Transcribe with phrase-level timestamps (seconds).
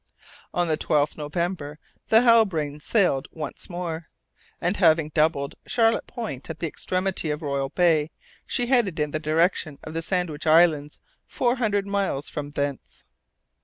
[0.51, 4.07] On the 12th November the Halbrane sailed once more,
[4.59, 8.09] and having doubled Charlotte Point at the extremity of Royal Bay,
[8.47, 13.03] she headed in the direction of the Sandwich Islands, four hundred miles from thence.